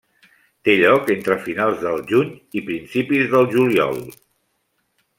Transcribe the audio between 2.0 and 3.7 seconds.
juny i principis del